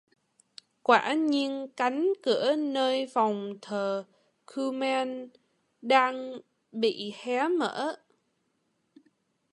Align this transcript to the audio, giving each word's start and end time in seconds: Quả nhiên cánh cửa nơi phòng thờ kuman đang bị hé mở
Quả 0.83 1.13
nhiên 1.13 1.67
cánh 1.77 2.13
cửa 2.23 2.55
nơi 2.55 3.07
phòng 3.13 3.53
thờ 3.61 4.05
kuman 4.45 5.29
đang 5.81 6.39
bị 6.71 7.13
hé 7.23 7.47
mở 7.47 7.95